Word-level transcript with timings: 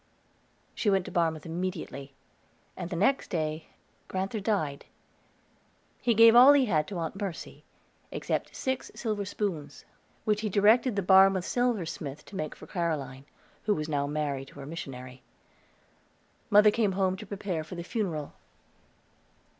She 0.73 0.89
went 0.89 1.05
to 1.05 1.11
Barmouth 1.11 1.45
immediately, 1.45 2.15
and 2.75 2.89
the 2.89 2.95
next 2.95 3.29
day 3.29 3.67
grand'ther 4.07 4.39
died. 4.39 4.85
He 6.01 6.15
gave 6.15 6.35
all 6.35 6.53
he 6.53 6.65
had 6.65 6.87
to 6.87 6.97
Aunt 6.97 7.21
Mercy, 7.21 7.63
except 8.09 8.55
six 8.55 8.89
silver 8.95 9.25
spoons, 9.25 9.85
which 10.25 10.41
he 10.41 10.49
directed 10.49 10.95
the 10.95 11.03
Barmouth 11.03 11.45
silversmith 11.45 12.25
to 12.25 12.35
make 12.35 12.55
for 12.55 12.65
Caroline, 12.65 13.25
who 13.65 13.75
was 13.75 13.87
now 13.87 14.07
married 14.07 14.47
to 14.47 14.59
her 14.59 14.65
missionary. 14.65 15.21
Mother 16.49 16.71
came 16.71 16.93
home 16.93 17.15
to 17.17 17.27
prepare 17.27 17.63
for 17.63 17.75
the 17.75 17.83
funeral. 17.83 18.33